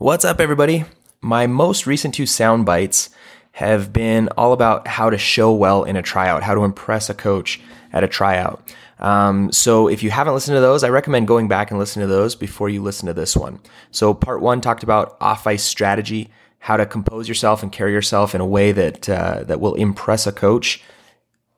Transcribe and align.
What's 0.00 0.24
up, 0.24 0.40
everybody? 0.40 0.86
My 1.20 1.46
most 1.46 1.86
recent 1.86 2.14
two 2.14 2.24
sound 2.24 2.64
bites 2.64 3.10
have 3.52 3.92
been 3.92 4.30
all 4.34 4.54
about 4.54 4.86
how 4.86 5.10
to 5.10 5.18
show 5.18 5.52
well 5.52 5.84
in 5.84 5.94
a 5.94 6.00
tryout, 6.00 6.42
how 6.42 6.54
to 6.54 6.64
impress 6.64 7.10
a 7.10 7.14
coach 7.14 7.60
at 7.92 8.02
a 8.02 8.08
tryout. 8.08 8.74
Um, 8.98 9.52
so 9.52 9.88
if 9.88 10.02
you 10.02 10.10
haven't 10.10 10.32
listened 10.32 10.56
to 10.56 10.62
those, 10.62 10.84
I 10.84 10.88
recommend 10.88 11.28
going 11.28 11.48
back 11.48 11.70
and 11.70 11.78
listening 11.78 12.08
to 12.08 12.14
those 12.14 12.34
before 12.34 12.70
you 12.70 12.82
listen 12.82 13.08
to 13.08 13.12
this 13.12 13.36
one. 13.36 13.60
So 13.90 14.14
part 14.14 14.40
one 14.40 14.62
talked 14.62 14.82
about 14.82 15.18
off 15.20 15.46
ice 15.46 15.64
strategy, 15.64 16.30
how 16.60 16.78
to 16.78 16.86
compose 16.86 17.28
yourself 17.28 17.62
and 17.62 17.70
carry 17.70 17.92
yourself 17.92 18.34
in 18.34 18.40
a 18.40 18.46
way 18.46 18.72
that 18.72 19.06
uh, 19.06 19.44
that 19.44 19.60
will 19.60 19.74
impress 19.74 20.26
a 20.26 20.32
coach 20.32 20.82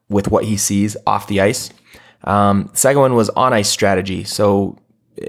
with 0.09 0.33
what 0.33 0.47
he 0.47 0.57
sees 0.57 0.97
off 1.07 1.29
the 1.29 1.41
ice. 1.41 1.71
Um, 2.25 2.71
second 2.73 3.03
one 3.03 3.15
was 3.15 3.31
on 3.31 3.53
ice 3.53 3.69
strategy. 3.69 4.25
So 4.25 4.79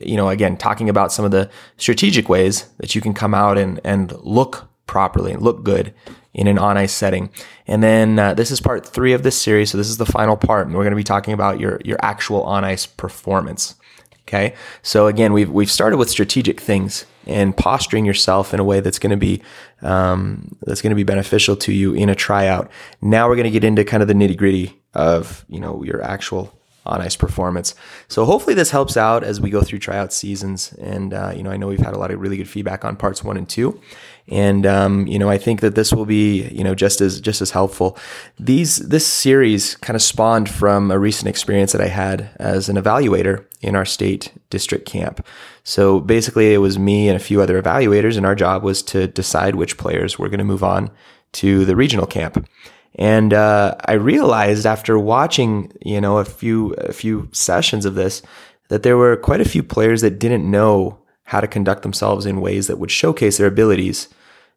you 0.02 0.16
know, 0.16 0.30
again, 0.30 0.58
talking 0.58 0.90
about 0.90 1.12
some 1.12 1.26
of 1.26 1.32
the 1.32 1.50
strategic 1.78 2.30
ways 2.30 2.68
that 2.78 2.96
you 2.96 3.02
can 3.02 3.14
come 3.14 3.34
out 3.34 3.58
and, 3.58 3.80
and 3.84 4.14
look 4.22 4.70
properly 4.88 5.32
and 5.32 5.42
look 5.42 5.64
good 5.64 5.94
in 6.34 6.48
an 6.48 6.58
on 6.58 6.78
ice 6.78 6.94
setting. 6.94 7.30
And 7.68 7.84
then 7.84 8.18
uh, 8.18 8.34
this 8.34 8.52
is 8.52 8.60
part 8.60 8.86
three 8.86 9.14
of 9.14 9.24
this 9.24 9.40
series. 9.40 9.72
So 9.72 9.78
this 9.78 9.90
is 9.90 9.98
the 9.98 10.06
final 10.06 10.36
part. 10.36 10.68
And 10.68 10.76
we're 10.76 10.84
going 10.84 10.92
to 10.92 10.98
be 10.98 11.04
talking 11.04 11.34
about 11.34 11.60
your, 11.60 11.80
your 11.84 11.98
actual 12.02 12.44
on 12.44 12.64
ice 12.64 12.86
performance. 12.86 13.76
Okay. 14.22 14.56
So 14.82 15.08
again, 15.08 15.34
we've, 15.34 15.52
we've 15.52 15.72
started 15.72 15.98
with 15.98 16.10
strategic 16.10 16.60
things 16.60 17.06
and 17.28 17.56
posturing 17.56 18.06
yourself 18.06 18.54
in 18.54 18.60
a 18.60 18.64
way 18.64 18.80
that's 18.80 19.00
going 19.00 19.12
to 19.12 19.18
be, 19.18 19.42
um, 19.82 20.56
that's 20.62 20.82
going 20.82 20.92
to 20.92 20.96
be 20.96 21.04
beneficial 21.04 21.56
to 21.58 21.74
you 21.74 21.94
in 21.94 22.10
a 22.10 22.16
tryout. 22.16 22.72
Now 23.02 23.28
we're 23.28 23.36
going 23.36 23.46
to 23.46 23.52
get 23.52 23.64
into 23.64 23.84
kind 23.84 24.02
of 24.02 24.08
the 24.08 24.14
nitty 24.14 24.38
gritty 24.38 24.82
of, 24.94 25.46
you 25.50 25.60
know, 25.60 25.84
your 25.84 26.02
actual 26.02 26.58
on 26.86 27.02
ice 27.02 27.16
performance. 27.16 27.76
So 28.08 28.26
hopefully 28.26 28.54
this 28.54 28.72
helps 28.72 28.98
out 28.98 29.24
as 29.24 29.40
we 29.40 29.50
go 29.50 29.62
through 29.62 29.80
tryout 29.80 30.12
seasons. 30.12 30.74
And 30.74 31.14
uh, 31.14 31.34
you 31.36 31.44
know, 31.44 31.52
I 31.52 31.58
know 31.58 31.68
we've 31.68 31.80
had 31.80 31.94
a 31.94 31.98
lot 31.98 32.12
of 32.12 32.20
really 32.20 32.38
good 32.38 32.50
feedback 32.50 32.84
on 32.84 32.96
parts 32.96 33.24
one 33.24 33.38
and 33.38 33.48
two, 33.48 33.80
and 34.28 34.66
um, 34.66 35.08
you 35.08 35.20
know, 35.20 35.30
I 35.30 35.38
think 35.38 35.62
that 35.62 35.76
this 35.76 35.94
will 35.94 36.06
be 36.06 36.48
you 36.50 36.64
know 36.64 36.76
just 36.76 37.02
as 37.02 37.22
just 37.22 37.42
as 37.42 37.52
helpful. 37.52 37.98
These 38.40 38.78
this 38.78 39.06
series 39.06 39.76
kind 39.78 39.96
of 39.96 40.02
spawned 40.02 40.50
from 40.50 40.92
a 40.92 41.00
recent 41.00 41.28
experience 41.28 41.72
that 41.72 41.82
I 41.82 41.88
had 41.88 42.30
as 42.38 42.70
an 42.70 42.76
evaluator 42.76 43.46
in 43.62 43.76
our 43.76 43.86
state 43.86 44.32
district 44.50 44.86
camp. 44.86 45.26
So 45.64 46.00
basically, 46.00 46.54
it 46.54 46.58
was 46.58 46.78
me 46.78 47.08
and 47.08 47.16
a 47.16 47.24
few 47.24 47.42
other 47.42 47.62
evaluators, 47.62 48.18
and 48.18 48.26
our 48.26 48.36
job 48.36 48.64
was 48.64 48.84
to 48.84 49.08
decide 49.08 49.56
which 49.56 49.78
players 49.78 50.20
were 50.20 50.30
going 50.30 50.40
to 50.40 50.44
move 50.44 50.64
on 50.64 50.92
to 51.34 51.66
the 51.66 51.76
regional 51.76 52.06
camp. 52.06 52.48
And 52.96 53.34
uh, 53.34 53.76
I 53.86 53.94
realized 53.94 54.66
after 54.66 55.00
watching, 55.00 55.72
you 55.82 56.00
know, 56.00 56.20
a 56.20 56.26
few 56.26 56.74
a 56.74 56.94
few 56.94 57.30
sessions 57.32 57.86
of 57.86 57.96
this, 57.96 58.22
that 58.70 58.84
there 58.84 58.98
were 58.98 59.18
quite 59.18 59.42
a 59.42 59.50
few 59.50 59.64
players 59.64 60.02
that 60.02 60.20
didn't 60.20 60.50
know 60.50 61.00
how 61.24 61.40
to 61.42 61.48
conduct 61.48 61.82
themselves 61.84 62.26
in 62.26 62.42
ways 62.42 62.68
that 62.68 62.78
would 62.78 62.92
showcase 62.92 63.38
their 63.38 63.48
abilities, 63.48 64.10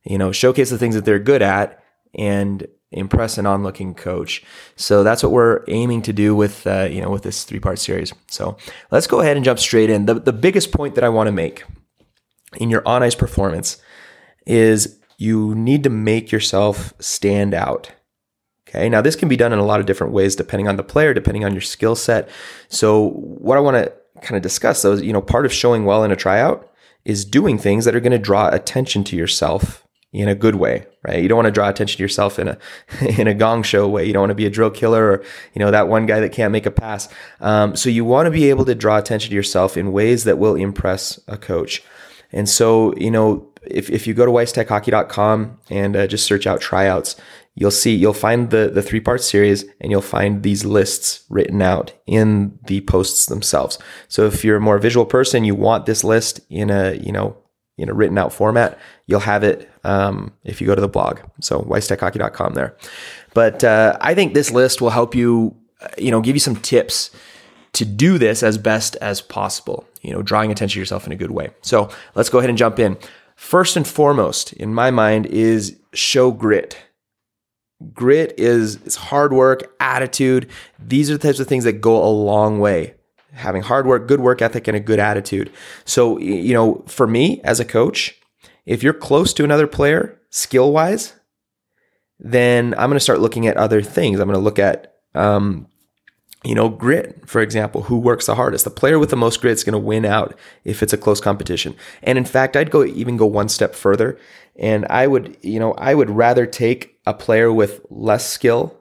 you 0.04 0.18
know, 0.18 0.32
showcase 0.32 0.70
the 0.70 0.78
things 0.78 0.94
that 0.94 1.04
they're 1.04 1.18
good 1.18 1.42
at, 1.42 1.82
and 2.14 2.66
impress 2.92 3.38
an 3.38 3.46
onlooking 3.46 3.94
coach. 3.94 4.42
So 4.76 5.02
that's 5.02 5.22
what 5.22 5.32
we're 5.32 5.64
aiming 5.68 6.02
to 6.02 6.12
do 6.12 6.34
with 6.34 6.66
uh, 6.66 6.88
you 6.90 7.00
know 7.00 7.10
with 7.10 7.22
this 7.22 7.44
three 7.44 7.60
part 7.60 7.78
series. 7.78 8.12
So 8.28 8.56
let's 8.90 9.06
go 9.06 9.20
ahead 9.20 9.36
and 9.36 9.44
jump 9.44 9.58
straight 9.58 9.90
in. 9.90 10.06
The 10.06 10.14
the 10.14 10.32
biggest 10.32 10.72
point 10.72 10.94
that 10.94 11.04
I 11.04 11.08
want 11.08 11.28
to 11.28 11.32
make 11.32 11.64
in 12.56 12.70
your 12.70 12.82
on 12.86 13.02
ice 13.02 13.14
performance 13.14 13.78
is 14.46 14.98
you 15.18 15.54
need 15.54 15.82
to 15.84 15.90
make 15.90 16.30
yourself 16.30 16.92
stand 17.00 17.54
out. 17.54 17.92
Okay. 18.76 18.88
Now, 18.88 19.00
this 19.00 19.16
can 19.16 19.28
be 19.28 19.36
done 19.36 19.52
in 19.52 19.58
a 19.58 19.64
lot 19.64 19.80
of 19.80 19.86
different 19.86 20.12
ways 20.12 20.36
depending 20.36 20.68
on 20.68 20.76
the 20.76 20.82
player, 20.82 21.14
depending 21.14 21.44
on 21.44 21.52
your 21.52 21.62
skill 21.62 21.96
set. 21.96 22.28
So, 22.68 23.10
what 23.10 23.56
I 23.56 23.60
want 23.60 23.76
to 23.76 23.92
kind 24.22 24.36
of 24.36 24.42
discuss 24.42 24.82
though 24.82 24.92
is, 24.92 25.02
you 25.02 25.12
know, 25.12 25.22
part 25.22 25.46
of 25.46 25.52
showing 25.52 25.84
well 25.84 26.04
in 26.04 26.10
a 26.10 26.16
tryout 26.16 26.70
is 27.04 27.24
doing 27.24 27.58
things 27.58 27.84
that 27.84 27.94
are 27.94 28.00
going 28.00 28.12
to 28.12 28.18
draw 28.18 28.48
attention 28.48 29.04
to 29.04 29.16
yourself 29.16 29.86
in 30.12 30.28
a 30.28 30.34
good 30.34 30.56
way, 30.56 30.86
right? 31.02 31.22
You 31.22 31.28
don't 31.28 31.36
want 31.36 31.46
to 31.46 31.52
draw 31.52 31.68
attention 31.68 31.98
to 31.98 32.02
yourself 32.02 32.38
in 32.38 32.48
a 32.48 32.58
in 33.18 33.28
a 33.28 33.34
gong 33.34 33.62
show 33.62 33.88
way. 33.88 34.04
You 34.04 34.12
don't 34.12 34.22
want 34.22 34.30
to 34.30 34.34
be 34.34 34.46
a 34.46 34.50
drill 34.50 34.70
killer 34.70 35.12
or 35.12 35.24
you 35.54 35.60
know 35.60 35.70
that 35.70 35.88
one 35.88 36.06
guy 36.06 36.20
that 36.20 36.32
can't 36.32 36.52
make 36.52 36.66
a 36.66 36.70
pass. 36.70 37.08
Um, 37.40 37.76
so 37.76 37.88
you 37.88 38.04
want 38.04 38.26
to 38.26 38.30
be 38.30 38.50
able 38.50 38.64
to 38.66 38.74
draw 38.74 38.98
attention 38.98 39.30
to 39.30 39.36
yourself 39.36 39.76
in 39.76 39.92
ways 39.92 40.24
that 40.24 40.38
will 40.38 40.54
impress 40.54 41.18
a 41.28 41.38
coach. 41.38 41.82
And 42.32 42.48
so 42.48 42.94
you 42.96 43.10
know 43.10 43.48
if 43.70 43.90
if 43.90 44.06
you 44.06 44.14
go 44.14 44.26
to 44.26 44.32
weisstechhockey.com 44.32 45.58
and 45.70 45.96
uh, 45.96 46.06
just 46.06 46.26
search 46.26 46.46
out 46.46 46.60
tryouts, 46.60 47.16
you'll 47.56 47.70
see 47.70 47.94
you'll 47.94 48.12
find 48.12 48.50
the 48.50 48.70
the 48.72 48.82
three 48.82 49.00
part 49.00 49.22
series 49.22 49.64
and 49.80 49.90
you'll 49.90 50.00
find 50.00 50.42
these 50.42 50.64
lists 50.64 51.24
written 51.28 51.60
out 51.60 51.92
in 52.06 52.56
the 52.66 52.82
posts 52.82 53.26
themselves. 53.26 53.78
So 54.08 54.26
if 54.26 54.44
you're 54.44 54.58
a 54.58 54.60
more 54.60 54.78
visual 54.78 55.06
person 55.06 55.44
you 55.44 55.54
want 55.54 55.86
this 55.86 56.04
list 56.04 56.40
in 56.48 56.70
a 56.70 56.94
you 56.94 57.10
know 57.10 57.36
in 57.76 57.88
a 57.88 57.94
written 57.94 58.16
out 58.16 58.32
format 58.32 58.78
you'll 59.06 59.20
have 59.20 59.42
it 59.42 59.68
um, 59.84 60.32
if 60.44 60.60
you 60.60 60.66
go 60.66 60.74
to 60.74 60.80
the 60.80 60.88
blog. 60.88 61.18
So 61.40 61.60
weisstechhockey.com 61.62 62.54
there. 62.54 62.76
But 63.34 63.64
uh, 63.64 63.96
i 64.00 64.14
think 64.14 64.34
this 64.34 64.50
list 64.50 64.80
will 64.80 64.90
help 64.90 65.14
you 65.14 65.56
uh, 65.80 65.88
you 65.98 66.10
know 66.10 66.20
give 66.20 66.36
you 66.36 66.40
some 66.40 66.56
tips 66.56 67.10
to 67.72 67.84
do 67.84 68.16
this 68.16 68.42
as 68.42 68.56
best 68.56 68.96
as 68.96 69.20
possible 69.20 69.86
you 70.00 70.10
know 70.12 70.22
drawing 70.22 70.50
attention 70.50 70.76
to 70.76 70.80
yourself 70.80 71.06
in 71.06 71.12
a 71.12 71.16
good 71.16 71.30
way. 71.30 71.50
So 71.62 71.90
let's 72.14 72.28
go 72.28 72.38
ahead 72.38 72.50
and 72.50 72.58
jump 72.58 72.78
in 72.78 72.96
first 73.36 73.76
and 73.76 73.86
foremost 73.86 74.52
in 74.54 74.74
my 74.74 74.90
mind 74.90 75.26
is 75.26 75.78
show 75.92 76.32
grit 76.32 76.76
Grit 77.92 78.34
is, 78.38 78.80
is 78.82 78.96
hard 78.96 79.32
work, 79.32 79.74
attitude. 79.80 80.48
These 80.78 81.10
are 81.10 81.16
the 81.16 81.26
types 81.26 81.40
of 81.40 81.46
things 81.46 81.64
that 81.64 81.80
go 81.80 82.02
a 82.02 82.08
long 82.08 82.58
way. 82.58 82.94
Having 83.32 83.62
hard 83.62 83.86
work, 83.86 84.08
good 84.08 84.20
work 84.20 84.40
ethic, 84.40 84.66
and 84.66 84.76
a 84.76 84.80
good 84.80 84.98
attitude. 84.98 85.52
So, 85.84 86.18
you 86.18 86.54
know, 86.54 86.82
for 86.86 87.06
me 87.06 87.40
as 87.44 87.60
a 87.60 87.66
coach, 87.66 88.14
if 88.64 88.82
you're 88.82 88.94
close 88.94 89.34
to 89.34 89.44
another 89.44 89.66
player 89.66 90.18
skill 90.30 90.72
wise, 90.72 91.14
then 92.18 92.72
I'm 92.78 92.88
going 92.88 92.96
to 92.96 93.00
start 93.00 93.20
looking 93.20 93.46
at 93.46 93.58
other 93.58 93.82
things. 93.82 94.20
I'm 94.20 94.26
going 94.26 94.38
to 94.38 94.44
look 94.44 94.58
at, 94.58 94.94
um, 95.14 95.68
you 96.46 96.54
know, 96.54 96.68
grit, 96.68 97.28
for 97.28 97.40
example, 97.40 97.82
who 97.82 97.98
works 97.98 98.26
the 98.26 98.36
hardest. 98.36 98.64
The 98.64 98.70
player 98.70 98.98
with 98.98 99.10
the 99.10 99.16
most 99.16 99.40
grit 99.40 99.54
is 99.54 99.64
going 99.64 99.72
to 99.72 99.78
win 99.78 100.04
out 100.04 100.38
if 100.64 100.82
it's 100.82 100.92
a 100.92 100.98
close 100.98 101.20
competition. 101.20 101.74
And 102.02 102.16
in 102.16 102.24
fact, 102.24 102.56
I'd 102.56 102.70
go 102.70 102.84
even 102.84 103.16
go 103.16 103.26
one 103.26 103.48
step 103.48 103.74
further. 103.74 104.18
And 104.56 104.86
I 104.88 105.08
would, 105.08 105.36
you 105.42 105.58
know, 105.58 105.72
I 105.74 105.94
would 105.94 106.08
rather 106.08 106.46
take 106.46 106.98
a 107.04 107.12
player 107.12 107.52
with 107.52 107.84
less 107.90 108.30
skill 108.30 108.78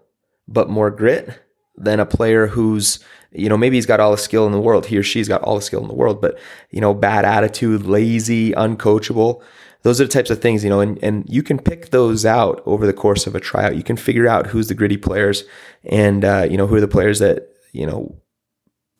but 0.47 0.69
more 0.69 0.91
grit 0.91 1.41
than 1.75 1.99
a 1.99 2.05
player 2.05 2.47
who's 2.47 2.99
you 3.31 3.49
know 3.49 3.57
maybe 3.57 3.75
he's 3.75 3.85
got 3.85 3.99
all 3.99 4.11
the 4.11 4.17
skill 4.17 4.45
in 4.45 4.51
the 4.51 4.61
world 4.61 4.85
he 4.85 4.97
or 4.97 5.03
she's 5.03 5.27
got 5.27 5.41
all 5.41 5.55
the 5.55 5.61
skill 5.61 5.81
in 5.81 5.87
the 5.87 5.93
world 5.93 6.21
but 6.21 6.37
you 6.71 6.79
know 6.79 6.93
bad 6.93 7.25
attitude 7.25 7.83
lazy 7.83 8.51
uncoachable 8.53 9.41
those 9.81 9.99
are 9.99 10.05
the 10.05 10.11
types 10.11 10.29
of 10.29 10.41
things 10.41 10.63
you 10.63 10.69
know 10.69 10.79
and, 10.79 10.97
and 11.03 11.25
you 11.27 11.43
can 11.43 11.59
pick 11.59 11.89
those 11.89 12.25
out 12.25 12.61
over 12.65 12.85
the 12.85 12.93
course 12.93 13.27
of 13.27 13.35
a 13.35 13.39
tryout 13.41 13.75
you 13.75 13.83
can 13.83 13.97
figure 13.97 14.27
out 14.27 14.47
who's 14.47 14.69
the 14.69 14.73
gritty 14.73 14.95
players 14.95 15.43
and 15.83 16.23
uh, 16.23 16.47
you 16.49 16.55
know 16.55 16.67
who 16.67 16.75
are 16.75 16.81
the 16.81 16.87
players 16.87 17.19
that 17.19 17.54
you 17.75 17.85
know 17.85 18.15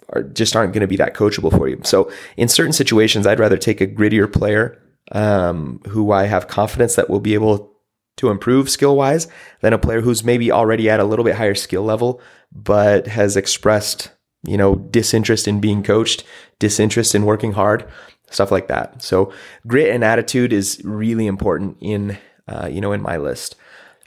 are 0.10 0.24
just 0.24 0.56
aren't 0.56 0.74
going 0.74 0.82
to 0.82 0.88
be 0.88 0.98
that 0.98 1.16
coachable 1.16 1.56
for 1.56 1.68
you 1.68 1.80
so 1.84 2.12
in 2.38 2.48
certain 2.48 2.74
situations 2.74 3.26
i'd 3.26 3.40
rather 3.40 3.58
take 3.58 3.82
a 3.82 3.88
grittier 3.88 4.32
player 4.32 4.82
um, 5.12 5.82
who 5.88 6.12
i 6.12 6.26
have 6.26 6.48
confidence 6.48 6.96
that 6.96 7.10
will 7.10 7.20
be 7.20 7.34
able 7.34 7.76
to 8.18 8.30
improve 8.30 8.70
skill 8.70 8.96
wise 8.96 9.28
than 9.62 9.74
a 9.74 9.78
player 9.78 10.02
who's 10.02 10.24
maybe 10.24 10.52
already 10.52 10.90
at 10.90 11.00
a 11.00 11.04
little 11.04 11.26
bit 11.26 11.36
higher 11.36 11.56
skill 11.56 11.84
level, 11.84 12.22
but 12.52 13.08
has 13.08 13.36
expressed, 13.36 14.12
you 14.46 14.58
know, 14.58 14.76
disinterest 14.76 15.48
in 15.48 15.60
being 15.60 15.84
coached, 15.84 16.24
disinterest 16.60 17.14
in 17.14 17.26
working 17.26 17.54
hard, 17.54 17.88
stuff 18.30 18.52
like 18.52 18.68
that. 18.68 19.02
So 19.02 19.34
grit 19.68 19.94
and 19.94 20.04
attitude 20.04 20.54
is 20.54 20.82
really 20.84 21.28
important 21.28 21.78
in, 21.82 22.18
uh, 22.48 22.68
you 22.72 22.80
know, 22.80 22.94
in 22.94 23.02
my 23.02 23.18
list. 23.18 23.56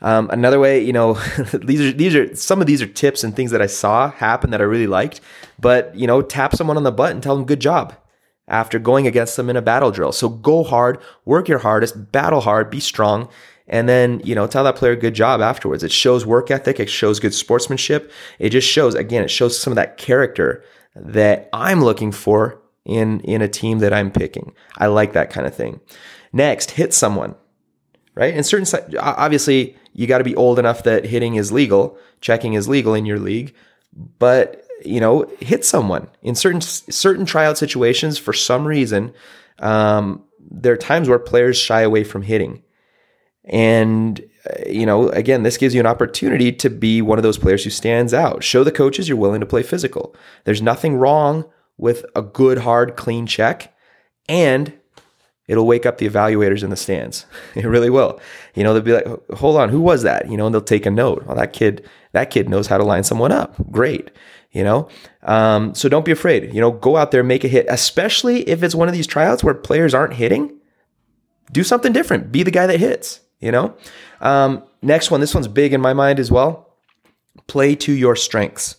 Um, 0.00 0.30
another 0.30 0.60
way, 0.60 0.82
you 0.82 0.92
know, 0.92 1.14
these 1.52 1.80
are 1.80 1.92
these 1.92 2.14
are 2.14 2.34
some 2.36 2.60
of 2.60 2.66
these 2.66 2.82
are 2.82 2.86
tips 2.86 3.24
and 3.24 3.34
things 3.34 3.50
that 3.50 3.62
I 3.62 3.66
saw 3.66 4.10
happen 4.10 4.50
that 4.50 4.60
I 4.60 4.64
really 4.64 4.86
liked. 4.86 5.20
But 5.58 5.94
you 5.94 6.06
know, 6.06 6.22
tap 6.22 6.54
someone 6.54 6.76
on 6.76 6.84
the 6.84 6.92
butt 6.92 7.12
and 7.12 7.22
tell 7.22 7.36
them 7.36 7.44
good 7.44 7.60
job 7.60 7.94
after 8.46 8.78
going 8.78 9.06
against 9.06 9.36
them 9.36 9.50
in 9.50 9.56
a 9.56 9.62
battle 9.62 9.90
drill. 9.90 10.12
So 10.12 10.28
go 10.28 10.64
hard, 10.64 10.98
work 11.24 11.48
your 11.48 11.58
hardest, 11.58 12.12
battle 12.12 12.40
hard, 12.40 12.70
be 12.70 12.80
strong, 12.80 13.28
and 13.68 13.88
then 13.88 14.20
you 14.24 14.34
know 14.34 14.46
tell 14.46 14.64
that 14.64 14.76
player 14.76 14.96
good 14.96 15.14
job 15.14 15.40
afterwards 15.40 15.84
it 15.84 15.92
shows 15.92 16.26
work 16.26 16.50
ethic 16.50 16.80
it 16.80 16.88
shows 16.88 17.20
good 17.20 17.34
sportsmanship 17.34 18.10
it 18.38 18.50
just 18.50 18.68
shows 18.68 18.94
again 18.94 19.22
it 19.22 19.30
shows 19.30 19.58
some 19.58 19.70
of 19.70 19.76
that 19.76 19.96
character 19.96 20.64
that 20.96 21.48
i'm 21.52 21.82
looking 21.82 22.10
for 22.10 22.60
in 22.84 23.20
in 23.20 23.42
a 23.42 23.48
team 23.48 23.78
that 23.78 23.92
i'm 23.92 24.10
picking 24.10 24.52
i 24.78 24.86
like 24.86 25.12
that 25.12 25.30
kind 25.30 25.46
of 25.46 25.54
thing 25.54 25.80
next 26.32 26.72
hit 26.72 26.92
someone 26.92 27.34
right 28.14 28.34
and 28.34 28.46
certain 28.46 28.98
obviously 28.98 29.76
you 29.98 30.06
got 30.06 30.18
to 30.18 30.24
be 30.24 30.36
old 30.36 30.58
enough 30.58 30.82
that 30.82 31.04
hitting 31.04 31.34
is 31.34 31.52
legal 31.52 31.98
checking 32.20 32.54
is 32.54 32.68
legal 32.68 32.94
in 32.94 33.06
your 33.06 33.18
league 33.18 33.54
but 34.18 34.64
you 34.84 35.00
know 35.00 35.30
hit 35.40 35.64
someone 35.64 36.08
in 36.22 36.34
certain 36.34 36.60
certain 36.60 37.24
tryout 37.24 37.58
situations 37.58 38.18
for 38.18 38.32
some 38.32 38.66
reason 38.66 39.12
um, 39.60 40.22
there 40.50 40.72
are 40.72 40.76
times 40.76 41.08
where 41.08 41.18
players 41.18 41.58
shy 41.58 41.80
away 41.80 42.04
from 42.04 42.22
hitting 42.22 42.62
and, 43.48 44.20
uh, 44.48 44.68
you 44.68 44.84
know, 44.84 45.08
again, 45.08 45.42
this 45.42 45.56
gives 45.56 45.74
you 45.74 45.80
an 45.80 45.86
opportunity 45.86 46.52
to 46.52 46.68
be 46.68 47.00
one 47.00 47.18
of 47.18 47.22
those 47.22 47.38
players 47.38 47.64
who 47.64 47.70
stands 47.70 48.12
out. 48.12 48.44
Show 48.44 48.62
the 48.62 48.70
coaches 48.70 49.08
you're 49.08 49.16
willing 49.16 49.40
to 49.40 49.46
play 49.46 49.62
physical. 49.62 50.14
There's 50.44 50.62
nothing 50.62 50.96
wrong 50.96 51.46
with 51.78 52.04
a 52.14 52.22
good, 52.22 52.58
hard, 52.58 52.96
clean 52.96 53.26
check. 53.26 53.74
And 54.28 54.78
It'll 55.48 55.66
wake 55.66 55.86
up 55.86 55.98
the 55.98 56.08
evaluators 56.08 56.62
in 56.62 56.70
the 56.70 56.76
stands. 56.76 57.26
It 57.54 57.64
really 57.64 57.90
will. 57.90 58.20
You 58.54 58.62
know, 58.62 58.72
they'll 58.72 58.82
be 58.82 58.92
like, 58.92 59.06
hold 59.34 59.56
on, 59.56 59.70
who 59.70 59.80
was 59.80 60.02
that? 60.02 60.30
You 60.30 60.36
know, 60.36 60.46
and 60.46 60.54
they'll 60.54 60.62
take 60.62 60.86
a 60.86 60.90
note. 60.90 61.24
Well, 61.26 61.36
that 61.36 61.52
kid, 61.52 61.88
that 62.12 62.30
kid 62.30 62.48
knows 62.48 62.68
how 62.68 62.78
to 62.78 62.84
line 62.84 63.02
someone 63.02 63.32
up. 63.32 63.54
Great. 63.70 64.10
You 64.52 64.64
know, 64.64 64.88
um, 65.24 65.74
so 65.74 65.88
don't 65.88 66.04
be 66.04 66.12
afraid. 66.12 66.54
You 66.54 66.60
know, 66.60 66.70
go 66.70 66.96
out 66.96 67.10
there, 67.10 67.22
make 67.22 67.44
a 67.44 67.48
hit, 67.48 67.66
especially 67.68 68.48
if 68.48 68.62
it's 68.62 68.74
one 68.74 68.88
of 68.88 68.94
these 68.94 69.06
tryouts 69.06 69.44
where 69.44 69.54
players 69.54 69.92
aren't 69.92 70.14
hitting. 70.14 70.58
Do 71.52 71.64
something 71.64 71.92
different. 71.92 72.32
Be 72.32 72.42
the 72.42 72.50
guy 72.50 72.66
that 72.66 72.78
hits. 72.80 73.20
You 73.40 73.52
know. 73.52 73.76
Um, 74.20 74.62
next 74.82 75.10
one. 75.10 75.20
This 75.20 75.34
one's 75.34 75.48
big 75.48 75.72
in 75.72 75.80
my 75.80 75.92
mind 75.92 76.18
as 76.18 76.30
well. 76.30 76.74
Play 77.46 77.74
to 77.76 77.92
your 77.92 78.16
strengths. 78.16 78.76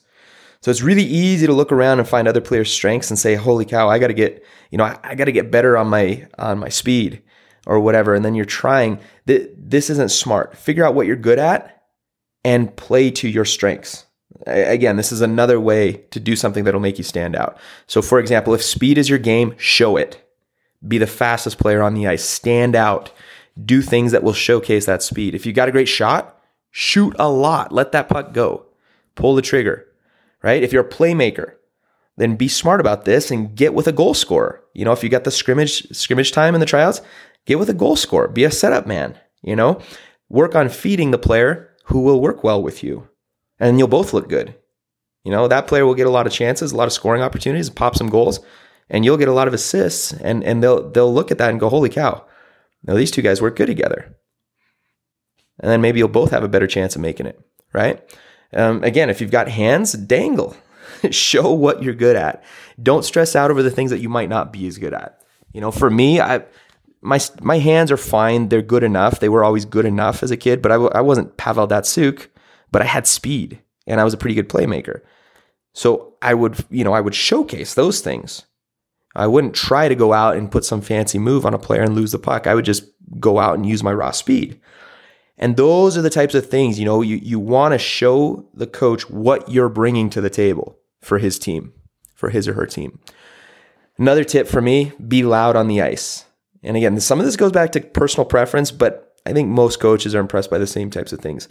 So 0.62 0.72
it's 0.72 0.82
really 0.82 1.04
easy 1.04 1.48
to 1.48 1.54
look 1.54 1.72
around 1.72 2.00
and 2.00 2.08
find 2.08 2.28
other 2.28 2.42
players' 2.42 2.72
strengths 2.72 3.10
and 3.10 3.18
say, 3.18 3.36
"Holy 3.36 3.66
cow, 3.66 3.90
I 3.90 4.00
got 4.00 4.08
to 4.08 4.14
get, 4.14 4.44
you 4.72 4.78
know, 4.78 4.84
I, 4.84 5.00
I 5.04 5.16
got 5.16 5.26
to 5.26 5.32
get 5.32 5.52
better 5.52 5.78
on 5.78 5.88
my 5.88 6.28
on 6.38 6.60
my 6.60 6.70
speed 6.70 7.22
or 7.66 7.80
whatever." 7.80 8.14
And 8.14 8.26
then 8.26 8.36
you're 8.36 8.46
trying. 8.46 9.00
This 9.26 9.90
isn't 9.90 10.12
smart. 10.12 10.58
Figure 10.58 10.86
out 10.86 10.96
what 10.96 11.08
you're 11.08 11.16
good 11.16 11.40
at 11.40 11.84
and 12.44 12.76
play 12.76 13.12
to 13.12 13.30
your 13.30 13.46
strengths. 13.46 14.06
Again, 14.46 14.96
this 14.96 15.12
is 15.12 15.22
another 15.22 15.60
way 15.60 15.94
to 16.12 16.20
do 16.20 16.36
something 16.36 16.64
that'll 16.64 16.80
make 16.80 16.98
you 16.98 17.04
stand 17.04 17.36
out. 17.36 17.58
So, 17.88 18.02
for 18.02 18.20
example, 18.20 18.54
if 18.54 18.64
speed 18.64 18.98
is 18.98 19.10
your 19.10 19.20
game, 19.20 19.56
show 19.58 19.98
it. 19.98 20.26
Be 20.88 20.98
the 20.98 21.08
fastest 21.08 21.58
player 21.58 21.82
on 21.82 21.94
the 21.94 22.08
ice. 22.08 22.24
Stand 22.24 22.76
out. 22.76 23.12
Do 23.66 23.82
things 23.82 24.12
that 24.12 24.24
will 24.24 24.34
showcase 24.34 24.86
that 24.86 25.04
speed. 25.04 25.36
If 25.36 25.46
you 25.46 25.52
got 25.52 25.68
a 25.68 25.74
great 25.74 25.90
shot, 25.90 26.42
shoot 26.72 27.16
a 27.20 27.30
lot. 27.30 27.72
Let 27.74 27.92
that 27.92 28.08
puck 28.08 28.34
go. 28.34 28.66
Pull 29.16 29.36
the 29.36 29.42
trigger 29.42 29.89
right? 30.44 30.64
If 30.64 30.74
you're 30.74 30.86
a 30.86 30.90
playmaker, 30.90 31.54
then 32.18 32.36
be 32.36 32.48
smart 32.48 32.80
about 32.82 33.06
this 33.06 33.32
and 33.32 33.56
get 33.56 33.74
with 33.74 33.88
a 33.88 33.94
goal 33.94 34.14
scorer. 34.14 34.62
You 34.74 34.86
know, 34.86 34.92
if 34.92 35.04
you 35.04 35.10
got 35.10 35.24
the 35.24 35.32
scrimmage 35.32 35.88
scrimmage 35.96 36.32
time 36.32 36.54
in 36.54 36.60
the 36.60 36.66
tryouts, 36.66 37.02
get 37.46 37.60
with 37.60 37.70
a 37.70 37.74
goal 37.74 37.96
scorer. 37.96 38.28
Be 38.28 38.44
a 38.44 38.52
setup 38.52 38.86
man. 38.86 39.18
You 39.42 39.56
know, 39.56 39.82
work 40.28 40.54
on 40.56 40.70
feeding 40.70 41.12
the 41.12 41.18
player 41.18 41.70
who 41.86 42.02
will 42.02 42.22
work 42.22 42.44
well 42.44 42.62
with 42.62 42.84
you, 42.84 43.08
and 43.60 43.80
you'll 43.80 43.88
both 43.88 44.14
look 44.14 44.28
good. 44.28 44.56
You 45.24 45.32
know, 45.32 45.48
that 45.48 45.68
player 45.68 45.86
will 45.86 45.96
get 45.96 46.08
a 46.08 46.12
lot 46.12 46.28
of 46.28 46.34
chances, 46.34 46.72
a 46.72 46.78
lot 46.78 46.88
of 46.88 46.94
scoring 46.94 47.22
opportunities, 47.22 47.68
and 47.68 47.76
pop 47.76 47.96
some 47.96 48.10
goals, 48.10 48.40
and 48.90 49.06
you'll 49.06 49.18
get 49.18 49.28
a 49.28 49.34
lot 49.34 49.48
of 49.48 49.54
assists. 49.54 50.12
And 50.14 50.44
and 50.44 50.62
they'll 50.62 50.90
they'll 50.90 51.14
look 51.14 51.32
at 51.32 51.38
that 51.38 51.52
and 51.52 51.60
go, 51.60 51.70
"Holy 51.70 51.90
cow! 51.90 52.26
Now 52.84 52.96
these 52.96 53.12
two 53.12 53.22
guys 53.22 53.42
work 53.42 53.56
good 53.56 53.68
together." 53.68 54.16
And 55.62 55.70
then 55.70 55.82
maybe 55.82 56.00
you'll 56.00 56.08
both 56.08 56.32
have 56.32 56.44
a 56.44 56.50
better 56.50 56.68
chance 56.68 56.96
of 56.96 57.02
making 57.02 57.26
it, 57.26 57.40
right? 57.74 58.02
Um, 58.54 58.84
again, 58.84 59.10
if 59.10 59.22
you've 59.22 59.32
got 59.32 59.48
hands, 59.48 59.94
dangle. 59.94 60.56
Show 61.12 61.52
what 61.54 61.84
you're 61.84 61.94
good 61.94 62.16
at. 62.16 62.44
Don't 62.82 63.06
stress 63.06 63.36
out 63.36 63.52
over 63.52 63.64
the 63.64 63.72
things 63.72 63.92
that 63.92 64.00
you 64.02 64.10
might 64.10 64.30
not 64.30 64.52
be 64.52 64.68
as 64.68 64.78
good 64.78 64.94
at. 64.94 65.22
You 65.54 65.62
know, 65.62 65.72
for 65.72 65.90
me, 65.90 66.20
I 66.20 66.44
my 67.02 67.20
my 67.42 67.58
hands 67.60 67.92
are 67.92 67.98
fine. 67.98 68.50
They're 68.50 68.62
good 68.62 68.84
enough. 68.84 69.20
They 69.20 69.30
were 69.30 69.44
always 69.44 69.66
good 69.66 69.86
enough 69.86 70.24
as 70.24 70.32
a 70.32 70.38
kid, 70.38 70.62
but 70.62 70.72
I 70.72 70.76
w- 70.76 70.92
I 70.94 71.02
wasn't 71.02 71.38
Pavel 71.38 71.68
Datsyuk, 71.68 72.28
but 72.72 72.82
I 72.82 72.86
had 72.86 73.08
speed 73.08 73.62
and 73.88 74.00
I 74.00 74.04
was 74.04 74.14
a 74.14 74.18
pretty 74.18 74.36
good 74.36 74.50
playmaker. 74.50 75.02
So 75.74 76.16
I 76.22 76.34
would, 76.34 76.64
you 76.70 76.84
know, 76.84 76.94
I 76.94 77.02
would 77.02 77.16
showcase 77.16 77.74
those 77.74 78.02
things. 78.02 78.46
I 79.16 79.28
wouldn't 79.28 79.56
try 79.56 79.88
to 79.88 79.96
go 79.96 80.14
out 80.14 80.38
and 80.38 80.52
put 80.52 80.66
some 80.66 80.82
fancy 80.82 81.18
move 81.18 81.46
on 81.46 81.54
a 81.54 81.60
player 81.60 81.82
and 81.82 81.96
lose 81.96 82.12
the 82.12 82.20
puck. 82.20 82.48
I 82.48 82.56
would 82.56 82.66
just 82.66 82.84
go 83.20 83.40
out 83.40 83.56
and 83.56 83.66
use 83.66 83.84
my 83.84 83.94
raw 83.94 84.12
speed. 84.12 84.60
And 85.40 85.56
those 85.56 85.98
are 85.98 86.02
the 86.02 86.10
types 86.10 86.36
of 86.36 86.50
things, 86.50 86.78
you 86.78 86.86
know, 86.86 87.02
you, 87.02 87.16
you 87.16 87.40
want 87.40 87.74
to 87.74 87.78
show 87.78 88.46
the 88.54 88.68
coach 88.68 89.10
what 89.10 89.50
you're 89.50 89.70
bringing 89.70 90.10
to 90.10 90.22
the 90.22 90.30
table 90.30 90.78
for 91.02 91.18
his 91.18 91.40
team, 91.40 91.72
for 92.14 92.30
his 92.30 92.46
or 92.48 92.54
her 92.54 92.66
team. 92.66 93.00
Another 93.98 94.26
tip 94.26 94.48
for 94.48 94.62
me 94.62 94.92
be 95.08 95.24
loud 95.24 95.56
on 95.56 95.70
the 95.70 95.82
ice. 95.82 96.26
And 96.62 96.76
again, 96.76 97.00
some 97.00 97.20
of 97.20 97.26
this 97.26 97.38
goes 97.38 97.54
back 97.54 97.72
to 97.72 97.80
personal 97.80 98.26
preference, 98.26 98.70
but 98.70 99.16
I 99.26 99.32
think 99.32 99.48
most 99.48 99.80
coaches 99.80 100.14
are 100.14 100.20
impressed 100.20 100.52
by 100.52 100.58
the 100.58 100.68
same 100.68 100.90
types 100.90 101.14
of 101.14 101.22
things. 101.22 101.48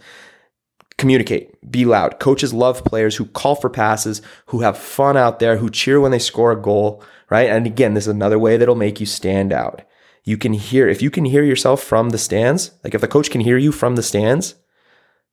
Communicate, 0.99 1.71
be 1.71 1.85
loud. 1.85 2.19
Coaches 2.19 2.53
love 2.53 2.83
players 2.83 3.15
who 3.15 3.25
call 3.25 3.55
for 3.55 3.69
passes, 3.69 4.21
who 4.47 4.61
have 4.61 4.77
fun 4.77 5.17
out 5.17 5.39
there, 5.39 5.57
who 5.57 5.69
cheer 5.69 5.99
when 5.99 6.11
they 6.11 6.19
score 6.19 6.51
a 6.51 6.61
goal, 6.61 7.03
right? 7.31 7.49
And 7.49 7.65
again, 7.65 7.95
this 7.95 8.03
is 8.03 8.09
another 8.09 8.37
way 8.37 8.57
that'll 8.57 8.75
make 8.75 8.99
you 8.99 9.05
stand 9.07 9.51
out 9.51 9.81
you 10.23 10.37
can 10.37 10.53
hear, 10.53 10.87
if 10.87 11.01
you 11.01 11.09
can 11.09 11.25
hear 11.25 11.43
yourself 11.43 11.81
from 11.81 12.09
the 12.09 12.17
stands, 12.17 12.71
like 12.83 12.93
if 12.93 13.01
the 13.01 13.07
coach 13.07 13.29
can 13.29 13.41
hear 13.41 13.57
you 13.57 13.71
from 13.71 13.95
the 13.95 14.03
stands, 14.03 14.55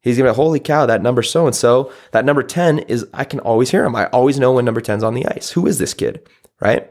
he's 0.01 0.17
gonna 0.17 0.31
be, 0.31 0.37
holy 0.37 0.61
cow, 0.61 0.87
that 0.87 1.03
number 1.03 1.23
so 1.23 1.47
and 1.47 1.55
so, 1.55 1.93
that 2.13 2.25
number 2.25 2.43
10 2.43 2.81
is, 2.81 3.07
I 3.13 3.25
can 3.25 3.41
always 3.41 3.71
hear 3.71 3.85
him. 3.85 3.97
I 3.97 4.07
always 4.07 4.39
know 4.39 4.53
when 4.53 4.65
number 4.65 4.81
10's 4.81 5.03
on 5.03 5.15
the 5.15 5.27
ice. 5.27 5.51
Who 5.51 5.67
is 5.67 5.79
this 5.79 5.95
kid? 5.95 6.29
Right? 6.61 6.91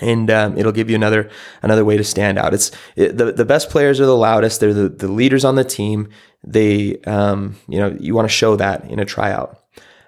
And 0.00 0.30
um, 0.30 0.58
it'll 0.58 0.72
give 0.72 0.90
you 0.90 0.96
another 0.96 1.30
another 1.62 1.84
way 1.84 1.96
to 1.96 2.04
stand 2.04 2.38
out. 2.38 2.52
It's 2.52 2.70
it, 2.96 3.16
the 3.16 3.32
the 3.32 3.46
best 3.46 3.70
players 3.70 3.98
are 3.98 4.04
the 4.04 4.14
loudest. 4.14 4.60
They're 4.60 4.74
the, 4.74 4.90
the 4.90 5.08
leaders 5.08 5.42
on 5.42 5.54
the 5.54 5.64
team. 5.64 6.10
They 6.44 6.98
um, 7.06 7.56
you 7.66 7.78
know 7.78 7.96
you 7.98 8.14
want 8.14 8.28
to 8.28 8.34
show 8.34 8.56
that 8.56 8.84
in 8.84 8.98
a 8.98 9.06
tryout. 9.06 9.58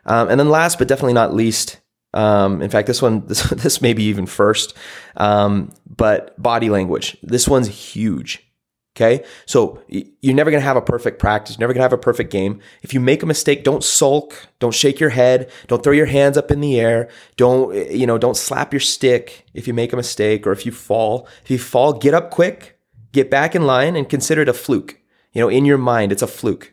Um, 0.05 0.29
and 0.29 0.39
then 0.39 0.51
last 0.51 0.79
but 0.79 0.89
definitely 0.89 1.15
not 1.15 1.35
least, 1.35 1.81
um, 2.15 2.63
in 2.63 2.71
fact, 2.71 2.87
this 2.87 3.03
one, 3.03 3.21
this, 3.27 3.43
this 3.51 3.81
may 3.81 3.93
be 3.93 4.05
even 4.05 4.27
first, 4.27 4.75
um, 5.17 5.73
but 5.87 6.41
body 6.41 6.71
language. 6.71 7.17
This 7.23 7.49
one's 7.49 7.69
huge. 7.69 8.45
Okay. 8.97 9.25
So 9.47 9.81
you're 9.87 10.35
never 10.35 10.51
going 10.51 10.61
to 10.61 10.67
have 10.67 10.77
a 10.77 10.83
perfect 10.83 11.21
practice. 11.21 11.55
You're 11.55 11.61
never 11.61 11.73
going 11.73 11.83
to 11.83 11.85
have 11.85 11.93
a 11.93 11.99
perfect 11.99 12.33
game. 12.33 12.59
If 12.83 12.93
you 12.93 12.99
make 12.99 13.23
a 13.23 13.27
mistake, 13.27 13.63
don't 13.63 13.85
sulk. 13.85 14.49
Don't 14.59 14.75
shake 14.75 14.99
your 14.99 15.11
head. 15.11 15.53
Don't 15.69 15.85
throw 15.85 15.93
your 15.93 16.07
hands 16.07 16.37
up 16.37 16.51
in 16.51 16.61
the 16.61 16.81
air. 16.81 17.09
Don't, 17.37 17.73
you 17.93 18.09
know, 18.09 18.19
don't 18.19 18.37
slap 18.37 18.73
your 18.73 18.81
stick 18.81 19.47
if 19.55 19.69
you 19.69 19.75
make 19.75 19.93
a 19.93 19.97
mistake 19.97 20.49
or 20.49 20.53
if 20.53 20.67
you 20.67 20.73
fall. 20.73 21.29
If 21.45 21.51
you 21.53 21.61
fall, 21.61 21.93
get 21.93 22.13
up 22.13 22.33
quick, 22.33 22.81
get 23.13 23.31
back 23.31 23.55
in 23.55 23.67
line 23.67 23.95
and 23.95 24.09
consider 24.09 24.43
it 24.43 24.49
a 24.49 24.53
fluke. 24.53 24.99
You 25.33 25.43
know, 25.43 25.49
in 25.49 25.65
your 25.65 25.79
mind, 25.79 26.11
it's 26.11 26.23
a 26.23 26.27
fluke. 26.27 26.73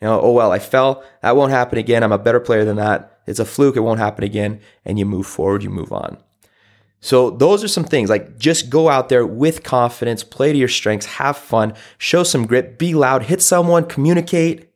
You 0.00 0.06
know, 0.06 0.20
oh, 0.20 0.30
well, 0.30 0.52
I 0.52 0.60
fell. 0.60 1.02
That 1.22 1.34
won't 1.34 1.50
happen 1.50 1.78
again. 1.78 2.04
I'm 2.04 2.12
a 2.12 2.18
better 2.18 2.38
player 2.38 2.64
than 2.64 2.76
that. 2.76 3.13
It's 3.26 3.38
a 3.38 3.44
fluke. 3.44 3.76
It 3.76 3.80
won't 3.80 4.00
happen 4.00 4.24
again. 4.24 4.60
And 4.84 4.98
you 4.98 5.06
move 5.06 5.26
forward, 5.26 5.62
you 5.62 5.70
move 5.70 5.92
on. 5.92 6.18
So 7.00 7.28
those 7.28 7.62
are 7.62 7.68
some 7.68 7.84
things 7.84 8.08
like 8.08 8.38
just 8.38 8.70
go 8.70 8.88
out 8.88 9.10
there 9.10 9.26
with 9.26 9.62
confidence, 9.62 10.24
play 10.24 10.52
to 10.52 10.58
your 10.58 10.68
strengths, 10.68 11.04
have 11.04 11.36
fun, 11.36 11.74
show 11.98 12.22
some 12.22 12.46
grit, 12.46 12.78
be 12.78 12.94
loud, 12.94 13.24
hit 13.24 13.42
someone, 13.42 13.84
communicate, 13.84 14.70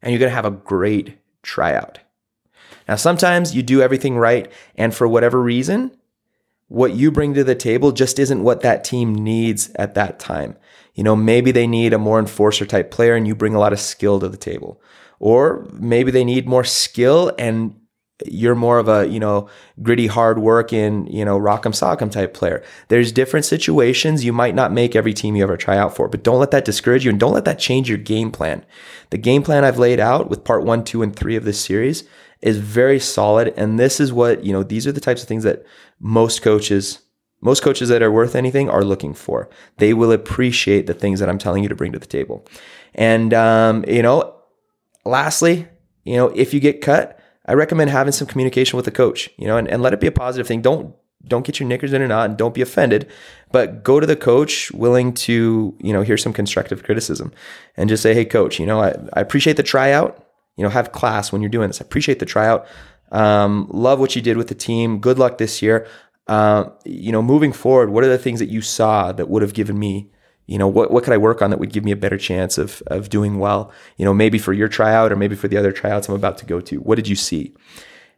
and 0.00 0.12
you're 0.12 0.20
going 0.20 0.30
to 0.30 0.36
have 0.36 0.44
a 0.44 0.52
great 0.52 1.18
tryout. 1.42 1.98
Now, 2.86 2.94
sometimes 2.94 3.56
you 3.56 3.64
do 3.64 3.82
everything 3.82 4.16
right, 4.16 4.50
and 4.76 4.94
for 4.94 5.08
whatever 5.08 5.42
reason, 5.42 5.90
what 6.68 6.94
you 6.94 7.10
bring 7.10 7.34
to 7.34 7.42
the 7.42 7.54
table 7.54 7.92
just 7.92 8.18
isn't 8.18 8.44
what 8.44 8.60
that 8.60 8.84
team 8.84 9.14
needs 9.14 9.70
at 9.74 9.94
that 9.94 10.18
time. 10.18 10.56
You 10.94 11.02
know, 11.02 11.16
maybe 11.16 11.50
they 11.50 11.66
need 11.66 11.92
a 11.92 11.98
more 11.98 12.18
enforcer 12.18 12.66
type 12.66 12.90
player 12.90 13.14
and 13.14 13.26
you 13.26 13.34
bring 13.34 13.54
a 13.54 13.58
lot 13.58 13.72
of 13.72 13.80
skill 13.80 14.20
to 14.20 14.28
the 14.28 14.36
table. 14.36 14.80
Or 15.20 15.66
maybe 15.72 16.10
they 16.10 16.24
need 16.24 16.46
more 16.46 16.64
skill 16.64 17.32
and 17.38 17.74
you're 18.26 18.54
more 18.54 18.78
of 18.78 18.88
a, 18.88 19.06
you 19.06 19.20
know, 19.20 19.48
gritty, 19.80 20.08
hard 20.08 20.38
work 20.40 20.72
in, 20.72 21.06
you 21.06 21.24
know, 21.24 21.38
rock'em 21.38 21.72
sock'em 21.72 22.10
type 22.10 22.34
player. 22.34 22.62
There's 22.88 23.12
different 23.12 23.46
situations. 23.46 24.24
You 24.24 24.32
might 24.32 24.54
not 24.54 24.72
make 24.72 24.96
every 24.96 25.14
team 25.14 25.36
you 25.36 25.44
ever 25.44 25.56
try 25.56 25.76
out 25.76 25.94
for, 25.94 26.08
but 26.08 26.24
don't 26.24 26.40
let 26.40 26.50
that 26.50 26.64
discourage 26.64 27.04
you 27.04 27.10
and 27.10 27.20
don't 27.20 27.32
let 27.32 27.44
that 27.44 27.58
change 27.58 27.88
your 27.88 27.98
game 27.98 28.32
plan. 28.32 28.64
The 29.10 29.18
game 29.18 29.42
plan 29.42 29.64
I've 29.64 29.78
laid 29.78 30.00
out 30.00 30.28
with 30.28 30.44
part 30.44 30.64
one, 30.64 30.84
two, 30.84 31.02
and 31.02 31.14
three 31.14 31.36
of 31.36 31.44
this 31.44 31.60
series 31.60 32.04
is 32.40 32.58
very 32.58 32.98
solid. 32.98 33.54
And 33.56 33.78
this 33.78 34.00
is 34.00 34.12
what, 34.12 34.44
you 34.44 34.52
know, 34.52 34.62
these 34.62 34.86
are 34.86 34.92
the 34.92 35.00
types 35.00 35.22
of 35.22 35.28
things 35.28 35.44
that 35.44 35.64
most 36.00 36.42
coaches, 36.42 37.00
most 37.40 37.62
coaches 37.62 37.88
that 37.88 38.02
are 38.02 38.10
worth 38.10 38.34
anything 38.34 38.68
are 38.68 38.84
looking 38.84 39.14
for. 39.14 39.48
They 39.76 39.94
will 39.94 40.10
appreciate 40.10 40.88
the 40.88 40.94
things 40.94 41.20
that 41.20 41.28
I'm 41.28 41.38
telling 41.38 41.62
you 41.62 41.68
to 41.68 41.76
bring 41.76 41.92
to 41.92 41.98
the 42.00 42.06
table. 42.06 42.44
And, 42.94 43.32
um, 43.32 43.84
you 43.86 44.02
know, 44.02 44.34
lastly, 45.08 45.66
you 46.04 46.16
know, 46.16 46.28
if 46.28 46.54
you 46.54 46.60
get 46.60 46.80
cut, 46.80 47.18
I 47.46 47.54
recommend 47.54 47.90
having 47.90 48.12
some 48.12 48.26
communication 48.26 48.76
with 48.76 48.84
the 48.84 48.90
coach, 48.90 49.30
you 49.36 49.46
know, 49.46 49.56
and, 49.56 49.68
and 49.68 49.82
let 49.82 49.92
it 49.92 50.00
be 50.00 50.06
a 50.06 50.12
positive 50.12 50.46
thing. 50.46 50.62
Don't 50.62 50.94
don't 51.26 51.44
get 51.44 51.58
your 51.58 51.68
knickers 51.68 51.92
in 51.92 52.00
a 52.00 52.08
knot 52.08 52.30
and 52.30 52.38
don't 52.38 52.54
be 52.54 52.62
offended, 52.62 53.10
but 53.50 53.82
go 53.82 53.98
to 53.98 54.06
the 54.06 54.16
coach 54.16 54.70
willing 54.70 55.12
to, 55.12 55.76
you 55.80 55.92
know, 55.92 56.02
hear 56.02 56.16
some 56.16 56.32
constructive 56.32 56.84
criticism 56.84 57.32
and 57.76 57.88
just 57.88 58.02
say, 58.02 58.14
hey, 58.14 58.24
coach, 58.24 58.60
you 58.60 58.66
know, 58.66 58.80
I, 58.80 58.94
I 59.14 59.20
appreciate 59.20 59.56
the 59.56 59.62
tryout. 59.64 60.24
You 60.56 60.64
know, 60.64 60.70
have 60.70 60.92
class 60.92 61.30
when 61.30 61.42
you're 61.42 61.50
doing 61.50 61.68
this. 61.68 61.80
I 61.80 61.84
appreciate 61.84 62.18
the 62.18 62.26
tryout. 62.26 62.66
Um, 63.12 63.68
love 63.70 64.00
what 64.00 64.16
you 64.16 64.22
did 64.22 64.36
with 64.36 64.48
the 64.48 64.54
team. 64.54 65.00
Good 65.00 65.18
luck 65.18 65.38
this 65.38 65.62
year. 65.62 65.86
Uh, 66.26 66.70
you 66.84 67.12
know, 67.12 67.22
moving 67.22 67.52
forward, 67.52 67.90
what 67.90 68.04
are 68.04 68.08
the 68.08 68.18
things 68.18 68.38
that 68.40 68.50
you 68.50 68.60
saw 68.60 69.12
that 69.12 69.28
would 69.28 69.42
have 69.42 69.54
given 69.54 69.78
me 69.78 70.10
you 70.48 70.56
know, 70.58 70.66
what, 70.66 70.90
what 70.90 71.04
could 71.04 71.12
I 71.12 71.18
work 71.18 71.42
on 71.42 71.50
that 71.50 71.60
would 71.60 71.72
give 71.72 71.84
me 71.84 71.92
a 71.92 71.96
better 71.96 72.16
chance 72.16 72.56
of, 72.56 72.82
of 72.86 73.10
doing 73.10 73.38
well? 73.38 73.70
You 73.98 74.06
know, 74.06 74.14
maybe 74.14 74.38
for 74.38 74.54
your 74.54 74.66
tryout 74.66 75.12
or 75.12 75.16
maybe 75.16 75.36
for 75.36 75.46
the 75.46 75.58
other 75.58 75.72
tryouts 75.72 76.08
I'm 76.08 76.14
about 76.14 76.38
to 76.38 76.46
go 76.46 76.58
to. 76.62 76.78
What 76.78 76.96
did 76.96 77.06
you 77.06 77.16
see? 77.16 77.54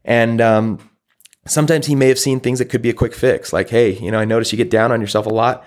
And 0.05 0.41
um, 0.41 0.91
sometimes 1.47 1.87
he 1.87 1.97
may 1.97 2.07
have 2.07 2.21
seen 2.21 2.39
things 2.39 2.61
that 2.61 2.67
could 2.67 2.83
be 2.83 2.89
a 2.89 2.95
quick 2.95 3.15
fix, 3.15 3.53
like, 3.53 3.69
hey, 3.69 3.99
you 3.99 4.13
know, 4.13 4.19
I 4.21 4.25
notice 4.25 4.53
you 4.53 4.57
get 4.57 4.71
down 4.71 4.93
on 4.93 5.01
yourself 5.01 5.27
a 5.27 5.31
lot. 5.31 5.65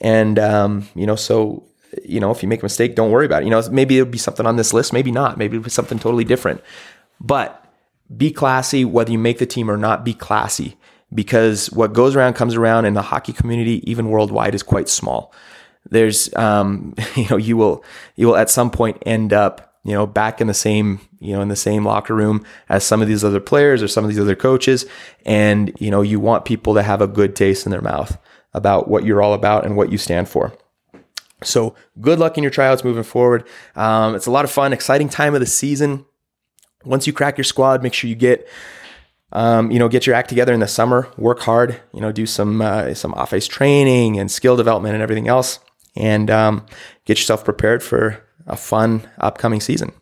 And, 0.00 0.38
um, 0.38 0.88
you 0.96 1.06
know, 1.06 1.16
so, 1.16 1.64
you 2.04 2.18
know, 2.18 2.32
if 2.32 2.42
you 2.42 2.48
make 2.48 2.62
a 2.62 2.64
mistake, 2.64 2.96
don't 2.96 3.12
worry 3.12 3.26
about 3.26 3.42
it. 3.42 3.44
You 3.44 3.52
know, 3.52 3.62
maybe 3.70 3.96
it'll 3.98 4.10
be 4.10 4.18
something 4.18 4.46
on 4.46 4.56
this 4.56 4.72
list, 4.72 4.92
maybe 4.92 5.12
not. 5.12 5.38
Maybe 5.38 5.56
it'll 5.56 5.64
be 5.64 5.70
something 5.70 5.98
totally 5.98 6.24
different. 6.24 6.60
But 7.20 7.64
be 8.16 8.32
classy, 8.32 8.84
whether 8.84 9.12
you 9.12 9.18
make 9.18 9.38
the 9.38 9.46
team 9.46 9.70
or 9.70 9.76
not, 9.76 10.04
be 10.04 10.14
classy 10.14 10.76
because 11.14 11.70
what 11.70 11.92
goes 11.92 12.16
around 12.16 12.34
comes 12.34 12.54
around 12.54 12.84
and 12.84 12.96
the 12.96 13.02
hockey 13.02 13.32
community, 13.32 13.88
even 13.88 14.08
worldwide, 14.08 14.54
is 14.54 14.62
quite 14.62 14.88
small. 14.88 15.32
There's, 15.88 16.34
um, 16.34 16.94
you 17.16 17.28
know, 17.28 17.36
you 17.36 17.56
will, 17.56 17.84
you 18.16 18.26
will 18.26 18.36
at 18.36 18.50
some 18.50 18.70
point 18.70 19.02
end 19.06 19.32
up, 19.32 19.78
you 19.84 19.92
know, 19.92 20.06
back 20.06 20.40
in 20.40 20.46
the 20.46 20.54
same, 20.54 21.00
you 21.20 21.32
know, 21.32 21.40
in 21.40 21.48
the 21.48 21.56
same 21.56 21.84
locker 21.84 22.14
room 22.14 22.44
as 22.68 22.84
some 22.84 23.00
of 23.00 23.08
these 23.08 23.24
other 23.24 23.40
players 23.40 23.82
or 23.82 23.88
some 23.88 24.04
of 24.04 24.10
these 24.10 24.20
other 24.20 24.36
coaches. 24.36 24.84
And, 25.24 25.72
you 25.80 25.90
know, 25.90 26.02
you 26.02 26.20
want 26.20 26.44
people 26.44 26.74
to 26.74 26.82
have 26.82 27.00
a 27.00 27.06
good 27.06 27.34
taste 27.34 27.66
in 27.66 27.72
their 27.72 27.80
mouth 27.80 28.18
about 28.52 28.88
what 28.88 29.04
you're 29.04 29.22
all 29.22 29.32
about 29.32 29.64
and 29.64 29.76
what 29.76 29.90
you 29.90 29.96
stand 29.96 30.28
for. 30.28 30.52
So 31.42 31.74
good 32.00 32.18
luck 32.18 32.36
in 32.36 32.44
your 32.44 32.50
tryouts 32.50 32.84
moving 32.84 33.02
forward. 33.02 33.48
Um, 33.74 34.14
it's 34.14 34.26
a 34.26 34.30
lot 34.30 34.44
of 34.44 34.50
fun, 34.50 34.74
exciting 34.74 35.08
time 35.08 35.34
of 35.34 35.40
the 35.40 35.46
season. 35.46 36.04
Once 36.84 37.06
you 37.06 37.12
crack 37.14 37.38
your 37.38 37.44
squad, 37.44 37.82
make 37.82 37.94
sure 37.94 38.08
you 38.08 38.16
get 38.16 38.46
um, 39.32 39.70
you 39.70 39.78
know, 39.78 39.88
get 39.88 40.06
your 40.06 40.16
act 40.16 40.28
together 40.28 40.52
in 40.52 40.60
the 40.60 40.66
summer, 40.66 41.08
work 41.16 41.40
hard, 41.40 41.80
you 41.92 42.00
know, 42.00 42.10
do 42.10 42.26
some, 42.26 42.60
uh, 42.60 42.94
some 42.94 43.14
off 43.14 43.32
ice 43.32 43.46
training 43.46 44.18
and 44.18 44.30
skill 44.30 44.56
development 44.56 44.94
and 44.94 45.02
everything 45.02 45.28
else, 45.28 45.60
and 45.96 46.30
um, 46.30 46.66
get 47.04 47.18
yourself 47.18 47.44
prepared 47.44 47.82
for 47.82 48.22
a 48.46 48.56
fun 48.56 49.08
upcoming 49.18 49.60
season. 49.60 49.92